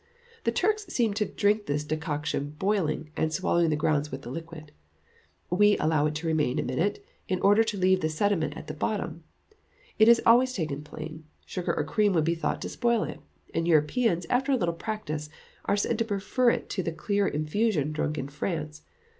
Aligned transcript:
The 0.45 0.51
Turks 0.51 0.87
seem 0.87 1.13
to 1.13 1.25
drink 1.25 1.67
this 1.67 1.83
decoction 1.83 2.55
boiling, 2.57 3.11
and 3.15 3.31
swallow 3.31 3.67
the 3.67 3.75
grounds 3.75 4.09
with 4.09 4.23
the 4.23 4.31
liquid. 4.31 4.71
We 5.51 5.77
allow 5.77 6.07
it 6.07 6.15
to 6.15 6.25
remain 6.25 6.57
a 6.57 6.63
minute, 6.63 7.05
in 7.27 7.39
order 7.41 7.63
to 7.63 7.77
leave 7.77 8.01
the 8.01 8.09
sediment 8.09 8.57
at 8.57 8.65
the 8.65 8.73
bottom. 8.73 9.23
It 9.99 10.07
is 10.07 10.19
always 10.25 10.53
taken 10.53 10.83
plain; 10.83 11.25
sugar 11.45 11.71
or 11.77 11.83
cream 11.83 12.13
would 12.13 12.23
be 12.25 12.33
thought 12.33 12.63
to 12.63 12.69
spoil 12.69 13.03
it; 13.03 13.19
and 13.53 13.67
Europeans, 13.67 14.25
after 14.27 14.51
a 14.51 14.55
little 14.57 14.73
practice, 14.73 15.29
are 15.65 15.77
said 15.77 15.99
to 15.99 16.05
prefer 16.05 16.49
it 16.49 16.67
to 16.71 16.81
the 16.81 16.91
clear 16.91 17.27
infusion 17.27 17.91
drunk 17.91 18.17
in 18.17 18.27
France. 18.27 18.81